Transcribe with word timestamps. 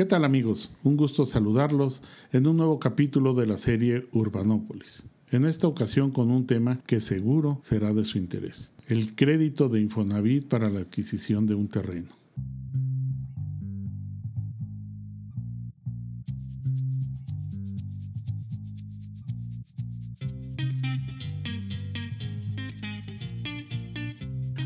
¿Qué 0.00 0.06
tal 0.06 0.24
amigos? 0.24 0.70
Un 0.82 0.96
gusto 0.96 1.26
saludarlos 1.26 2.00
en 2.32 2.46
un 2.46 2.56
nuevo 2.56 2.78
capítulo 2.80 3.34
de 3.34 3.44
la 3.44 3.58
serie 3.58 4.08
Urbanópolis. 4.12 5.02
En 5.30 5.44
esta 5.44 5.68
ocasión 5.68 6.10
con 6.10 6.30
un 6.30 6.46
tema 6.46 6.80
que 6.86 7.00
seguro 7.00 7.58
será 7.60 7.92
de 7.92 8.06
su 8.06 8.16
interés, 8.16 8.72
el 8.86 9.14
crédito 9.14 9.68
de 9.68 9.82
Infonavit 9.82 10.48
para 10.48 10.70
la 10.70 10.80
adquisición 10.80 11.46
de 11.46 11.54
un 11.54 11.68
terreno. 11.68 12.08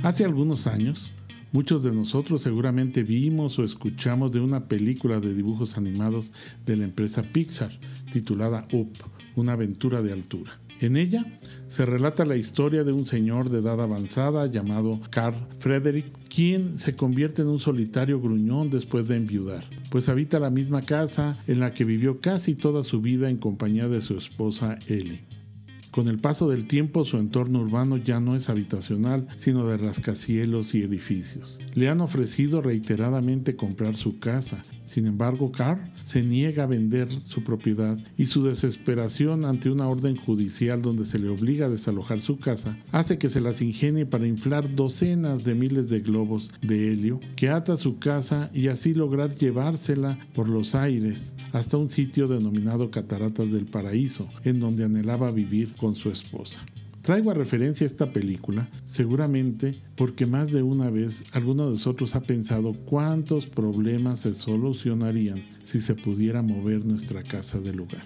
Hace 0.05 0.25
algunos 0.25 0.69
años, 0.69 1.11
Muchos 1.55 1.85
de 1.85 1.93
nosotros 1.93 2.43
seguramente 2.43 3.05
vimos 3.05 3.61
o 3.61 3.63
escuchamos 3.63 4.33
de 4.33 4.41
una 4.41 4.67
película 4.67 5.21
de 5.21 5.33
dibujos 5.33 5.79
animados 5.79 6.33
de 6.67 6.77
la 6.77 6.83
empresa 6.83 7.23
Pixar 7.23 7.71
titulada 8.13 8.67
Up, 8.73 8.91
una 9.37 9.53
aventura 9.53 10.03
de 10.03 10.13
altura. 10.13 10.51
En 10.81 10.97
ella 10.97 11.25
se 11.69 11.87
relata 11.87 12.25
la 12.25 12.35
historia 12.35 12.83
de 12.83 12.91
un 12.91 13.07
señor 13.07 13.51
de 13.51 13.61
edad 13.61 13.81
avanzada 13.81 14.49
llamado 14.49 14.99
Carl 15.11 15.37
Frederick, 15.61 16.07
quien 16.29 16.77
se 16.81 16.97
convierte 16.97 17.43
en 17.43 17.49
un 17.49 17.61
solitario 17.61 18.21
gruñón 18.21 18.71
después 18.71 19.07
de 19.07 19.15
enviudar, 19.15 19.63
pues 19.91 20.09
habita 20.09 20.41
la 20.41 20.51
misma 20.51 20.83
casa 20.83 21.39
en 21.47 21.61
la 21.61 21.73
que 21.73 21.85
vivió 21.85 22.21
casi 22.21 22.57
toda 22.57 22.83
su 22.83 23.01
vida 23.01 23.31
en 23.31 23.37
compañía 23.37 23.87
de 23.87 24.01
su 24.01 24.19
esposa 24.19 24.77
Ellie. 24.89 25.21
Con 25.95 26.09
el 26.09 26.19
paso 26.19 26.49
del 26.49 26.67
tiempo 26.67 27.05
su 27.05 27.19
entorno 27.19 27.61
urbano 27.61 27.97
ya 27.99 28.19
no 28.19 28.35
es 28.35 28.49
habitacional, 28.51 29.29
sino 29.37 29.65
de 29.69 29.77
rascacielos 29.77 30.75
y 30.75 30.83
edificios. 30.83 31.61
Le 31.75 31.89
han 31.89 32.01
ofrecido 32.01 32.61
reiteradamente 32.61 33.55
comprar 33.55 33.95
su 33.95 34.19
casa 34.19 34.65
sin 34.95 35.07
embargo, 35.07 35.51
Carr 35.51 35.91
se 36.05 36.23
niega 36.23 36.65
a 36.65 36.67
vender 36.67 37.09
su 37.27 37.43
propiedad 37.43 37.99
y 38.19 38.27
su 38.27 38.45
desesperación 38.45 39.45
ante 39.45 39.71
una 39.71 39.89
orden 39.89 40.17
judicial 40.17 40.83
donde 40.83 41.07
se 41.07 41.19
le 41.19 41.31
obliga 41.31 41.67
a 41.67 41.71
desalojar 41.71 42.21
su 42.21 42.39
casa 42.39 42.77
hace 42.93 43.19
que 43.19 43.31
se 43.31 43.41
las 43.41 43.63
ingenie 43.63 44.05
para 44.05 44.27
inflar 44.27 44.75
docenas 44.75 45.45
de 45.45 45.55
miles 45.55 45.89
de 45.89 46.01
globos 46.01 46.51
de 46.61 46.93
helio 46.93 47.19
que 47.35 47.49
ata 47.49 47.77
su 47.77 47.99
casa 47.99 48.51
y 48.53 48.69
así 48.69 48.93
lograr 48.93 49.35
llevársela 49.35 50.19
por 50.35 50.49
los 50.49 50.75
aires 50.75 51.35
hasta 51.53 51.79
un 51.79 51.89
sitio 51.89 52.29
denominado 52.29 52.91
Cataratas 52.91 53.51
del 53.51 53.67
Paraíso, 53.67 54.29
en 54.45 54.61
donde 54.61 54.85
anhelaba 54.85 55.31
vivir 55.31 55.73
su 55.93 56.09
esposa. 56.09 56.65
Traigo 57.03 57.31
a 57.31 57.35
referencia 57.35 57.85
esta 57.85 58.15
película 58.15 58.71
seguramente 58.87 59.75
porque 59.95 60.25
más 60.25 60.53
de 60.53 60.63
una 60.63 60.89
vez 60.89 61.25
alguno 61.33 61.67
de 61.67 61.73
nosotros 61.73 62.17
ha 62.17 62.23
pensado 62.23 62.73
cuántos 62.73 63.47
problemas 63.47 64.21
se 64.21 64.33
solucionarían 64.33 65.45
si 65.63 65.83
se 65.83 65.97
pudiera 65.97 66.41
mover 66.41 66.87
nuestra 66.87 67.23
casa 67.23 67.61
de 67.61 67.75
lugar. 67.75 68.05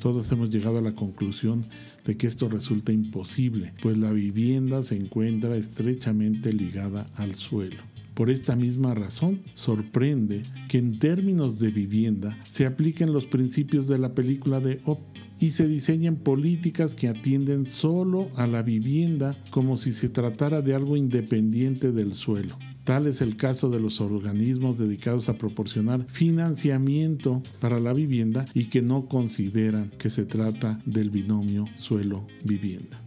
Todos 0.00 0.30
hemos 0.32 0.50
llegado 0.50 0.76
a 0.76 0.82
la 0.82 0.92
conclusión 0.92 1.64
de 2.04 2.18
que 2.18 2.26
esto 2.26 2.50
resulta 2.50 2.92
imposible, 2.92 3.72
pues 3.80 3.96
la 3.96 4.12
vivienda 4.12 4.82
se 4.82 4.96
encuentra 4.96 5.56
estrechamente 5.56 6.52
ligada 6.52 7.06
al 7.16 7.34
suelo. 7.34 7.78
Por 8.16 8.30
esta 8.30 8.56
misma 8.56 8.94
razón, 8.94 9.42
sorprende 9.54 10.42
que 10.70 10.78
en 10.78 10.98
términos 10.98 11.58
de 11.58 11.68
vivienda 11.68 12.34
se 12.48 12.64
apliquen 12.64 13.12
los 13.12 13.26
principios 13.26 13.88
de 13.88 13.98
la 13.98 14.14
película 14.14 14.58
de 14.58 14.80
Op 14.86 15.00
y 15.38 15.50
se 15.50 15.68
diseñan 15.68 16.16
políticas 16.16 16.94
que 16.94 17.08
atienden 17.08 17.66
solo 17.66 18.30
a 18.36 18.46
la 18.46 18.62
vivienda 18.62 19.36
como 19.50 19.76
si 19.76 19.92
se 19.92 20.08
tratara 20.08 20.62
de 20.62 20.74
algo 20.74 20.96
independiente 20.96 21.92
del 21.92 22.14
suelo. 22.14 22.58
Tal 22.84 23.06
es 23.06 23.20
el 23.20 23.36
caso 23.36 23.68
de 23.68 23.80
los 23.80 24.00
organismos 24.00 24.78
dedicados 24.78 25.28
a 25.28 25.36
proporcionar 25.36 26.06
financiamiento 26.06 27.42
para 27.60 27.80
la 27.80 27.92
vivienda 27.92 28.46
y 28.54 28.70
que 28.70 28.80
no 28.80 29.08
consideran 29.08 29.90
que 29.98 30.08
se 30.08 30.24
trata 30.24 30.80
del 30.86 31.10
binomio 31.10 31.66
suelo-vivienda. 31.76 33.05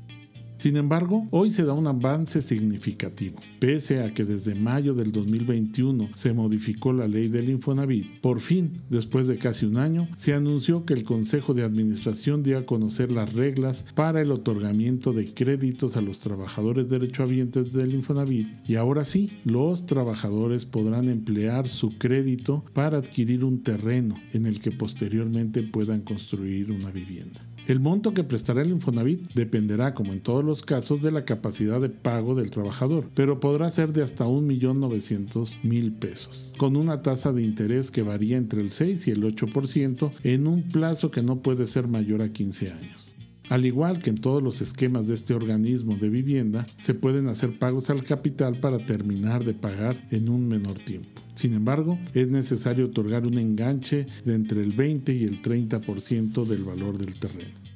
Sin 0.60 0.76
embargo, 0.76 1.26
hoy 1.32 1.52
se 1.52 1.64
da 1.64 1.72
un 1.72 1.88
avance 1.88 2.42
significativo. 2.42 3.40
Pese 3.60 4.04
a 4.04 4.14
que 4.14 4.26
desde 4.26 4.56
mayo 4.56 4.94
del 4.94 5.14
2021 5.14 6.10
se 6.14 6.34
modificó 6.34 6.92
la 6.92 7.08
ley 7.08 7.30
del 7.30 7.50
Infonavit, 7.50 8.20
por 8.20 8.42
fin, 8.42 8.74
después 8.90 9.28
de 9.28 9.38
casi 9.38 9.66
un 9.66 9.78
año, 9.78 10.10
se 10.18 10.34
anunció 10.34 10.84
que 10.84 10.94
el 10.94 11.04
Consejo 11.04 11.54
de 11.54 11.64
Administración 11.64 12.44
dio 12.44 12.58
a 12.58 12.66
conocer 12.66 13.10
las 13.10 13.36
reglas 13.36 13.86
para 13.96 14.20
el 14.22 14.34
otorgamiento 14.34 15.14
de 15.14 15.34
créditos 15.34 15.96
a 15.96 16.02
los 16.02 16.20
trabajadores 16.20 16.90
derechohabientes 16.90 17.72
del 17.72 17.94
Infonavit 17.94 18.50
y 18.68 18.76
ahora 18.76 19.06
sí, 19.06 19.30
los 19.46 19.86
trabajadores 19.86 20.66
podrán 20.66 21.08
emplear 21.08 21.70
su 21.70 21.98
crédito 21.98 22.66
para 22.74 22.98
adquirir 22.98 23.46
un 23.46 23.64
terreno 23.64 24.20
en 24.34 24.46
el 24.46 24.60
que 24.60 24.72
posteriormente 24.72 25.64
puedan 25.64 26.02
construir 26.02 26.70
una 26.70 26.92
vivienda. 26.92 27.40
El 27.70 27.80
monto 27.80 28.16
que 28.16 28.24
prestará 28.24 28.64
el 28.64 28.72
Infonavit 28.72 29.32
dependerá, 29.36 29.94
como 29.94 30.12
en 30.12 30.22
todos 30.22 30.44
los 30.44 30.64
casos, 30.64 31.04
de 31.04 31.12
la 31.12 31.24
capacidad 31.24 31.80
de 31.80 31.90
pago 31.90 32.34
del 32.34 32.50
trabajador, 32.50 33.08
pero 33.14 33.40
podrá 33.40 33.70
ser 33.70 33.94
de 33.94 34.02
hasta 34.02 34.26
1.900.000 34.26 36.00
pesos, 36.00 36.52
con 36.58 36.76
una 36.76 37.04
tasa 37.04 37.32
de 37.32 37.44
interés 37.44 37.92
que 37.92 38.02
varía 38.02 38.38
entre 38.38 38.62
el 38.62 38.72
6 38.72 39.08
y 39.08 39.12
el 39.12 39.22
8% 39.22 40.12
en 40.24 40.48
un 40.48 40.64
plazo 40.64 41.12
que 41.12 41.22
no 41.22 41.44
puede 41.44 41.68
ser 41.68 41.88
mayor 41.88 42.24
a 42.24 42.34
15 42.34 42.72
años. 42.72 43.14
Al 43.50 43.64
igual 43.68 44.02
que 44.02 44.10
en 44.10 44.18
todos 44.20 44.42
los 44.42 44.62
esquemas 44.62 45.06
de 45.06 45.14
este 45.14 45.36
organismo 45.36 45.96
de 45.96 46.10
vivienda, 46.10 46.66
se 46.82 46.96
pueden 46.96 47.28
hacer 47.28 47.60
pagos 47.60 47.92
al 47.92 48.04
capital 48.04 48.60
para 48.60 48.84
terminar 48.84 49.46
de 49.46 49.54
pagar 49.54 49.96
en 50.10 50.30
un 50.30 50.48
menor 50.48 50.80
tiempo. 50.80 51.19
Sin 51.40 51.54
embargo, 51.54 51.98
es 52.14 52.28
necesario 52.28 52.88
otorgar 52.88 53.26
un 53.26 53.38
enganche 53.38 54.08
de 54.26 54.36
entre 54.36 54.62
el 54.62 54.74
20 54.74 55.14
y 55.14 55.24
el 55.24 55.42
30% 55.42 56.44
del 56.44 56.66
valor 56.66 56.98
del 56.98 57.16
terreno. 57.16 57.69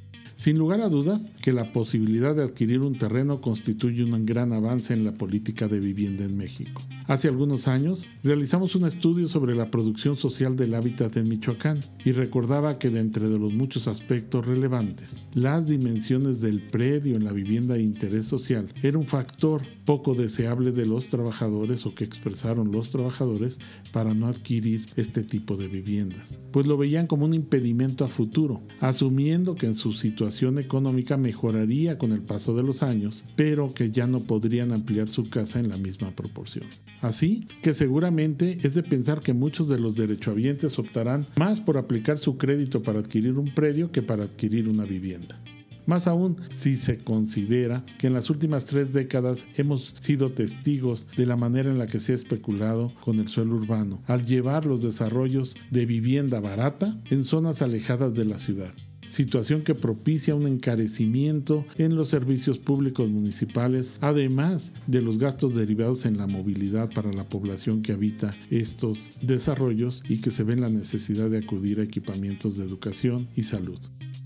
Sin 0.44 0.58
lugar 0.58 0.82
a 0.82 0.90
dudas 0.90 1.32
que 1.42 1.54
la 1.54 1.72
posibilidad 1.72 2.36
de 2.36 2.44
adquirir 2.44 2.82
un 2.82 2.98
terreno 2.98 3.40
constituye 3.40 4.04
un 4.04 4.26
gran 4.26 4.52
avance 4.52 4.94
en 4.94 5.06
la 5.06 5.14
política 5.14 5.70
de 5.70 5.80
vivienda 5.80 6.26
en 6.26 6.36
México. 6.36 6.82
Hace 7.08 7.30
algunos 7.30 7.70
años 7.70 8.06
realizamos 8.26 8.76
un 8.76 8.86
estudio 8.86 9.30
sobre 9.30 9.56
la 9.56 9.72
producción 9.72 10.18
social 10.18 10.58
del 10.58 10.74
hábitat 10.74 11.16
en 11.16 11.30
Michoacán 11.30 11.80
y 12.04 12.12
recordaba 12.12 12.78
que 12.78 12.90
de 12.90 13.00
entre 13.00 13.30
de 13.30 13.40
los 13.40 13.54
muchos 13.54 13.88
aspectos 13.88 14.46
relevantes, 14.46 15.28
las 15.34 15.70
dimensiones 15.70 16.42
del 16.42 16.62
predio 16.62 17.16
en 17.16 17.24
la 17.24 17.32
vivienda 17.32 17.76
de 17.76 17.84
interés 17.84 18.26
social 18.26 18.68
era 18.82 18.98
un 18.98 19.06
factor 19.06 19.62
poco 19.86 20.14
deseable 20.14 20.74
de 20.74 20.86
los 20.86 21.08
trabajadores 21.08 21.86
o 21.86 21.96
que 21.96 22.04
expresaron 22.04 22.74
los 22.74 22.90
trabajadores 22.90 23.60
para 23.94 24.14
no 24.14 24.28
adquirir 24.28 24.88
este 24.98 25.24
tipo 25.24 25.56
de 25.56 25.70
viviendas, 25.70 26.38
pues 26.52 26.68
lo 26.68 26.78
veían 26.78 27.08
como 27.08 27.24
un 27.24 27.34
impedimento 27.34 28.04
a 28.04 28.10
futuro, 28.10 28.62
asumiendo 28.82 29.56
que 29.56 29.68
en 29.68 29.76
su 29.76 29.94
situación 29.94 30.33
económica 30.42 31.18
mejoraría 31.18 31.98
con 31.98 32.12
el 32.12 32.22
paso 32.22 32.56
de 32.56 32.64
los 32.64 32.84
años, 32.84 33.24
pero 33.36 33.74
que 33.74 33.92
ya 33.92 34.08
no 34.08 34.22
podrían 34.22 34.72
ampliar 34.72 35.10
su 35.10 35.30
casa 35.30 35.60
en 35.60 35.70
la 35.70 35.78
misma 35.78 36.12
proporción. 36.12 36.66
Así 37.02 37.46
que 37.62 37.74
seguramente 37.74 38.60
es 38.64 38.74
de 38.74 38.84
pensar 38.84 39.22
que 39.22 39.34
muchos 39.34 39.68
de 39.68 39.80
los 39.80 39.96
derechohabientes 39.96 40.80
optarán 40.80 41.26
más 41.38 41.62
por 41.62 41.78
aplicar 41.78 42.18
su 42.18 42.38
crédito 42.38 42.84
para 42.84 43.00
adquirir 43.00 43.38
un 43.38 43.54
predio 43.54 43.92
que 43.92 44.02
para 44.02 44.24
adquirir 44.24 44.68
una 44.68 44.86
vivienda. 44.86 45.40
Más 45.86 46.08
aún 46.08 46.38
si 46.48 46.78
se 46.78 47.00
considera 47.00 47.86
que 48.00 48.08
en 48.08 48.14
las 48.14 48.30
últimas 48.30 48.66
tres 48.66 48.94
décadas 48.94 49.46
hemos 49.58 49.96
sido 50.00 50.32
testigos 50.32 51.08
de 51.18 51.26
la 51.26 51.36
manera 51.36 51.70
en 51.70 51.78
la 51.78 51.88
que 51.88 52.00
se 52.00 52.14
ha 52.14 52.16
especulado 52.16 52.94
con 53.02 53.20
el 53.20 53.28
suelo 53.28 53.56
urbano, 53.56 54.02
al 54.08 54.26
llevar 54.26 54.66
los 54.66 54.82
desarrollos 54.82 55.58
de 55.72 55.86
vivienda 55.86 56.40
barata 56.40 56.98
en 57.10 57.24
zonas 57.24 57.62
alejadas 57.62 58.16
de 58.16 58.26
la 58.26 58.40
ciudad 58.40 58.74
situación 59.14 59.62
que 59.62 59.76
propicia 59.76 60.34
un 60.34 60.48
encarecimiento 60.48 61.66
en 61.78 61.96
los 61.96 62.10
servicios 62.10 62.58
públicos 62.58 63.08
municipales, 63.10 63.94
además 64.02 64.74
de 64.88 65.02
los 65.02 65.20
gastos 65.20 65.54
derivados 65.54 66.06
en 66.06 66.18
la 66.18 66.26
movilidad 66.26 66.92
para 66.92 67.14
la 67.14 67.24
población 67.24 67.84
que 67.84 67.92
habita 67.92 68.34
estos 68.50 69.12
desarrollos 69.22 70.04
y 70.10 70.18
que 70.18 70.32
se 70.32 70.44
ve 70.44 70.54
en 70.54 70.62
la 70.62 70.70
necesidad 70.70 71.30
de 71.30 71.38
acudir 71.38 71.80
a 71.80 71.84
equipamientos 71.84 72.58
de 72.58 72.66
educación 72.66 73.28
y 73.36 73.44
salud. 73.44 73.80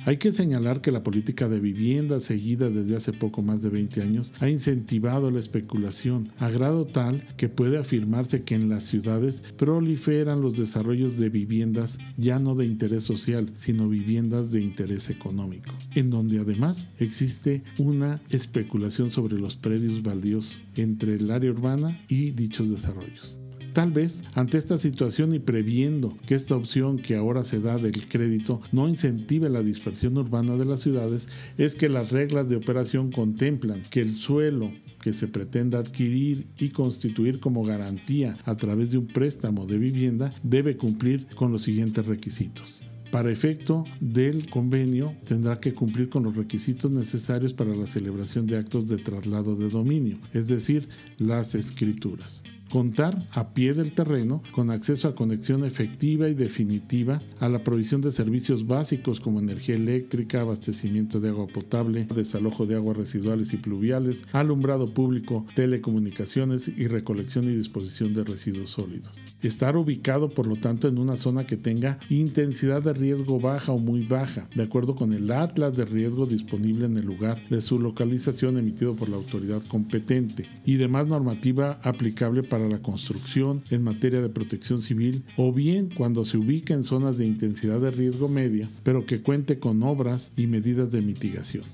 Hay 0.08 0.16
que 0.16 0.32
señalar 0.32 0.80
que 0.80 0.94
la 0.94 1.04
política 1.04 1.50
de 1.50 1.60
vivienda 1.60 2.22
seguida 2.22 2.70
desde 2.70 2.96
hace 2.96 3.12
poco 3.12 3.42
más 3.42 3.62
de 3.62 3.68
20 3.68 4.02
años 4.02 4.32
ha 4.40 4.48
incentivado 4.48 5.32
la 5.32 5.42
especulación 5.42 6.30
a 6.40 6.50
grado 6.50 6.86
tal 6.86 7.28
que 7.36 7.50
puede 7.50 7.78
afirmarse 7.78 8.42
que 8.42 8.56
en 8.56 8.70
las 8.70 8.86
ciudades 8.86 9.44
proliferan 9.58 10.42
los 10.42 10.56
desarrollos 10.56 11.18
de 11.18 11.28
viviendas 11.28 12.00
ya 12.16 12.40
no 12.40 12.56
de 12.56 12.66
interés 12.66 13.04
social, 13.04 13.52
sino 13.58 13.90
viviendas 13.90 14.50
de 14.50 14.62
interés 14.62 15.10
económico, 15.10 15.74
en 15.94 16.10
donde 16.10 16.40
además 16.40 16.88
existe 17.00 17.64
una 17.78 18.22
especulación 18.30 19.10
sobre 19.10 19.38
los 19.38 19.58
predios 19.58 20.04
baldíos 20.04 20.62
entre 20.78 21.16
el 21.16 21.30
área 21.32 21.52
urbana 21.52 22.00
y 22.08 22.32
dichos 22.32 22.70
desarrollos. 22.70 23.40
Tal 23.78 23.92
vez 23.92 24.24
ante 24.34 24.58
esta 24.58 24.80
situación 24.80 25.36
y 25.36 25.40
previendo 25.40 26.18
que 26.26 26.34
esta 26.34 26.56
opción 26.56 26.98
que 26.98 27.16
ahora 27.16 27.44
se 27.44 27.60
da 27.60 27.78
del 27.78 28.08
crédito 28.08 28.60
no 28.72 28.90
incentive 28.90 29.52
la 29.52 29.62
dispersión 29.62 30.18
urbana 30.18 30.56
de 30.56 30.66
las 30.66 30.80
ciudades, 30.80 31.28
es 31.60 31.76
que 31.76 31.88
las 31.88 32.10
reglas 32.12 32.50
de 32.50 32.56
operación 32.56 33.12
contemplan 33.12 33.84
que 33.92 34.02
el 34.02 34.16
suelo 34.16 34.72
que 35.00 35.14
se 35.14 35.28
pretenda 35.28 35.78
adquirir 35.78 36.48
y 36.58 36.70
constituir 36.70 37.40
como 37.40 37.64
garantía 37.64 38.36
a 38.46 38.56
través 38.56 38.90
de 38.90 38.98
un 38.98 39.06
préstamo 39.06 39.68
de 39.68 39.78
vivienda 39.78 40.34
debe 40.42 40.76
cumplir 40.76 41.28
con 41.36 41.52
los 41.52 41.62
siguientes 41.62 42.08
requisitos. 42.08 42.82
Para 43.12 43.32
efecto 43.32 43.86
del 44.00 44.50
convenio, 44.50 45.14
tendrá 45.28 45.60
que 45.60 45.76
cumplir 45.76 46.10
con 46.10 46.24
los 46.24 46.36
requisitos 46.36 46.90
necesarios 46.90 47.54
para 47.54 47.76
la 47.76 47.86
celebración 47.86 48.48
de 48.48 48.58
actos 48.58 48.88
de 48.88 48.98
traslado 48.98 49.56
de 49.56 49.70
dominio, 49.70 50.18
es 50.34 50.48
decir, 50.48 50.90
las 51.20 51.54
escrituras. 51.54 52.42
Contar 52.70 53.24
a 53.32 53.50
pie 53.54 53.74
del 53.74 53.94
terreno 53.94 54.44
con 54.52 54.72
acceso 54.72 55.08
a 55.08 55.16
conexión 55.16 55.64
efectiva 55.64 56.28
y 56.28 56.34
definitiva 56.34 57.22
a 57.40 57.48
la 57.48 57.64
provisión 57.64 58.02
de 58.02 58.12
servicios 58.12 58.68
básicos 58.68 59.22
como 59.22 59.40
energía 59.40 59.76
eléctrica, 59.76 60.42
abastecimiento 60.42 61.22
de 61.22 61.30
agua 61.30 61.48
potable, 61.48 62.08
desalojo 62.14 62.66
de 62.66 62.76
aguas 62.76 62.98
residuales 62.98 63.54
y 63.54 63.58
pluviales, 63.58 64.24
alumbrado 64.34 64.94
público, 64.94 65.46
telecomunicaciones 65.56 66.68
y 66.68 66.88
recolección 66.88 67.46
y 67.46 67.56
disposición 67.56 68.14
de 68.14 68.26
residuos 68.26 68.72
sólidos. 68.72 69.18
Estar 69.42 69.78
ubicado, 69.78 70.30
por 70.30 70.48
lo 70.48 70.58
tanto, 70.58 70.88
en 70.88 70.98
una 70.98 71.16
zona 71.16 71.46
que 71.46 71.58
tenga 71.58 72.00
intensidad 72.10 72.84
de 72.84 72.94
riesgo 72.94 73.40
baja 73.40 73.72
o 73.72 73.80
muy 73.80 74.04
baja, 74.06 74.50
de 74.56 74.64
acuerdo 74.64 74.96
con 74.96 75.14
el 75.14 75.32
atlas 75.32 75.76
de 75.78 75.86
riesgo 75.86 76.26
disponible 76.26 76.86
en 76.86 76.98
el 76.98 77.06
lugar 77.06 77.42
de 77.50 77.62
su 77.62 77.80
localización 77.80 78.58
emitido 78.58 78.96
por 78.96 79.10
la 79.10 79.18
autoridad 79.18 79.62
competente 79.64 80.48
y 80.66 80.76
demás 80.76 81.08
normativa 81.08 81.80
aplicable 81.84 82.44
para 82.44 82.57
para 82.58 82.70
la 82.70 82.80
construcción 82.80 83.62
en 83.70 83.84
materia 83.84 84.20
de 84.20 84.30
protección 84.30 84.82
civil 84.82 85.24
o 85.36 85.54
bien 85.54 85.92
cuando 85.96 86.26
se 86.26 86.40
ubica 86.40 86.74
en 86.74 86.84
zonas 86.84 87.20
de 87.20 87.28
intensidad 87.28 87.80
de 87.80 87.92
riesgo 87.92 88.30
media, 88.30 88.68
pero 88.82 89.06
que 89.06 89.22
cuente 89.22 89.60
con 89.60 89.84
obras 89.84 90.32
y 90.36 90.48
medidas 90.48 90.92
de 90.92 91.02
mitigación. 91.02 91.66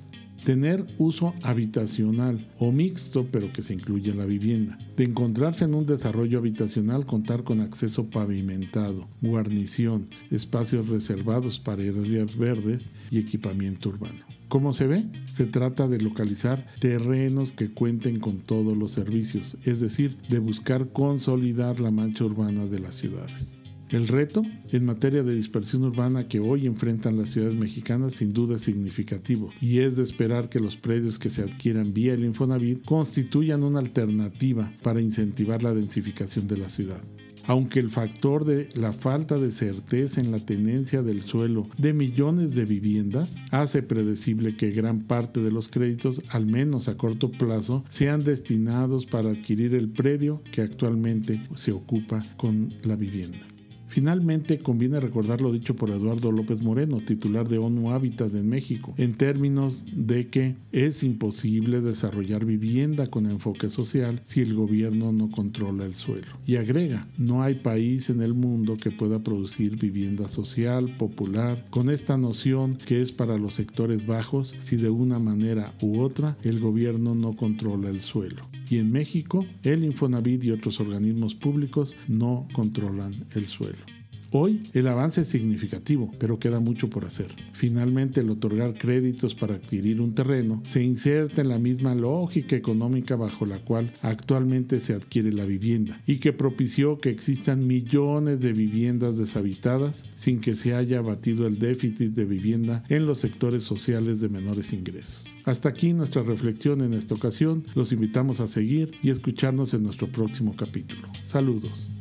Tener 0.43 0.85
uso 0.97 1.33
habitacional 1.43 2.37
o 2.59 2.73
mixto, 2.73 3.25
pero 3.31 3.53
que 3.53 3.61
se 3.61 3.73
incluya 3.73 4.13
la 4.13 4.25
vivienda. 4.25 4.77
De 4.97 5.05
encontrarse 5.05 5.63
en 5.63 5.73
un 5.73 5.85
desarrollo 5.85 6.39
habitacional, 6.39 7.05
contar 7.05 7.43
con 7.43 7.61
acceso 7.61 8.09
pavimentado, 8.09 9.07
guarnición, 9.21 10.09
espacios 10.31 10.89
reservados 10.89 11.59
para 11.59 11.83
áreas 11.83 12.37
verdes 12.37 12.83
y 13.09 13.19
equipamiento 13.19 13.89
urbano. 13.89 14.19
Como 14.49 14.73
se 14.73 14.85
ve, 14.85 15.05
se 15.31 15.45
trata 15.45 15.87
de 15.87 15.99
localizar 15.99 16.67
terrenos 16.79 17.53
que 17.53 17.71
cuenten 17.71 18.19
con 18.19 18.39
todos 18.39 18.75
los 18.77 18.91
servicios, 18.91 19.57
es 19.63 19.79
decir, 19.79 20.17
de 20.29 20.39
buscar 20.39 20.89
consolidar 20.89 21.79
la 21.79 21.89
mancha 21.89 22.25
urbana 22.25 22.65
de 22.65 22.79
las 22.79 22.95
ciudades. 22.95 23.55
El 23.93 24.07
reto 24.07 24.41
en 24.71 24.85
materia 24.85 25.21
de 25.21 25.35
dispersión 25.35 25.83
urbana 25.83 26.27
que 26.27 26.39
hoy 26.39 26.65
enfrentan 26.65 27.15
las 27.15 27.29
ciudades 27.29 27.55
mexicanas 27.55 28.13
sin 28.13 28.33
duda 28.33 28.55
es 28.55 28.63
significativo 28.63 29.51
y 29.61 29.81
es 29.81 29.97
de 29.97 30.03
esperar 30.03 30.49
que 30.49 30.59
los 30.59 30.77
predios 30.77 31.19
que 31.19 31.29
se 31.29 31.43
adquieran 31.43 31.93
vía 31.93 32.15
el 32.15 32.25
Infonavit 32.25 32.83
constituyan 32.85 33.61
una 33.61 33.77
alternativa 33.77 34.73
para 34.81 34.99
incentivar 34.99 35.61
la 35.61 35.75
densificación 35.75 36.47
de 36.47 36.57
la 36.57 36.69
ciudad 36.69 37.03
aunque 37.45 37.79
el 37.81 37.89
factor 37.89 38.45
de 38.45 38.69
la 38.73 38.93
falta 38.93 39.37
de 39.37 39.51
certeza 39.51 40.21
en 40.21 40.31
la 40.31 40.39
tenencia 40.39 41.03
del 41.03 41.21
suelo 41.21 41.67
de 41.77 41.93
millones 41.93 42.55
de 42.55 42.65
viviendas 42.65 43.35
hace 43.51 43.83
predecible 43.83 44.55
que 44.55 44.71
gran 44.71 45.01
parte 45.01 45.41
de 45.41 45.51
los 45.51 45.67
créditos, 45.67 46.21
al 46.29 46.45
menos 46.45 46.87
a 46.87 46.95
corto 46.95 47.29
plazo, 47.29 47.83
sean 47.89 48.23
destinados 48.23 49.05
para 49.05 49.29
adquirir 49.29 49.75
el 49.75 49.89
predio 49.89 50.41
que 50.51 50.61
actualmente 50.61 51.45
se 51.55 51.73
ocupa 51.73 52.23
con 52.37 52.73
la 52.85 52.95
vivienda. 52.95 53.52
Finalmente, 53.93 54.57
conviene 54.57 54.99
recordar 54.99 55.39
lo 55.39 55.53
dicho 55.53 55.75
por 55.75 55.91
Eduardo 55.91 56.31
López 56.31 56.63
Moreno, 56.63 56.99
titular 57.05 57.47
de 57.47 57.59
ONU 57.59 57.91
Hábitat 57.91 58.33
en 58.33 58.49
México, 58.49 58.95
en 58.97 59.13
términos 59.13 59.85
de 59.93 60.29
que 60.29 60.55
es 60.71 61.03
imposible 61.03 61.79
desarrollar 61.79 62.43
vivienda 62.43 63.05
con 63.05 63.27
enfoque 63.27 63.69
social 63.69 64.19
si 64.23 64.41
el 64.41 64.55
gobierno 64.55 65.11
no 65.11 65.29
controla 65.29 65.85
el 65.85 65.93
suelo. 65.93 66.25
Y 66.47 66.55
agrega, 66.55 67.05
no 67.19 67.43
hay 67.43 67.53
país 67.53 68.09
en 68.09 68.23
el 68.23 68.33
mundo 68.33 68.77
que 68.77 68.89
pueda 68.89 69.19
producir 69.19 69.77
vivienda 69.77 70.27
social, 70.27 70.97
popular, 70.97 71.63
con 71.69 71.91
esta 71.91 72.17
noción 72.17 72.75
que 72.75 72.99
es 72.99 73.11
para 73.11 73.37
los 73.37 73.53
sectores 73.53 74.07
bajos 74.07 74.55
si 74.63 74.75
de 74.75 74.89
una 74.89 75.19
manera 75.19 75.71
u 75.81 76.01
otra 76.01 76.35
el 76.41 76.59
gobierno 76.59 77.13
no 77.13 77.35
controla 77.35 77.89
el 77.89 78.01
suelo. 78.01 78.41
Y 78.69 78.77
en 78.79 78.91
México, 78.91 79.45
el 79.63 79.83
Infonavit 79.83 80.43
y 80.43 80.51
otros 80.51 80.79
organismos 80.79 81.35
públicos 81.35 81.95
no 82.07 82.47
controlan 82.53 83.13
el 83.33 83.45
suelo. 83.47 84.02
Hoy 84.35 84.63
el 84.73 84.87
avance 84.87 85.21
es 85.21 85.27
significativo, 85.27 86.11
pero 86.17 86.39
queda 86.39 86.59
mucho 86.59 86.89
por 86.89 87.05
hacer. 87.05 87.27
Finalmente, 87.51 88.21
el 88.21 88.31
otorgar 88.31 88.73
créditos 88.73 89.35
para 89.35 89.53
adquirir 89.53 90.01
un 90.01 90.15
terreno 90.15 90.59
se 90.65 90.81
inserta 90.81 91.43
en 91.43 91.49
la 91.49 91.59
misma 91.59 91.93
lógica 91.93 92.55
económica 92.55 93.15
bajo 93.15 93.45
la 93.45 93.59
cual 93.59 93.93
actualmente 94.01 94.79
se 94.79 94.95
adquiere 94.95 95.31
la 95.31 95.45
vivienda 95.45 96.01
y 96.07 96.17
que 96.17 96.33
propició 96.33 96.99
que 96.99 97.11
existan 97.11 97.67
millones 97.67 98.39
de 98.39 98.53
viviendas 98.53 99.19
deshabitadas 99.19 100.05
sin 100.15 100.41
que 100.41 100.55
se 100.55 100.73
haya 100.73 100.97
abatido 100.97 101.45
el 101.45 101.59
déficit 101.59 102.15
de 102.15 102.25
vivienda 102.25 102.83
en 102.89 103.05
los 103.05 103.19
sectores 103.19 103.63
sociales 103.63 104.19
de 104.19 104.29
menores 104.29 104.73
ingresos. 104.73 105.27
Hasta 105.45 105.69
aquí 105.69 105.93
nuestra 105.93 106.23
reflexión 106.23 106.81
en 106.81 106.93
esta 106.93 107.13
ocasión. 107.13 107.65
Los 107.75 107.91
invitamos 107.91 108.39
a 108.39 108.47
seguir 108.47 108.93
y 109.03 109.11
escucharnos 109.11 109.75
en 109.75 109.83
nuestro 109.83 110.11
próximo 110.11 110.55
capítulo. 110.55 111.07
Saludos. 111.23 111.91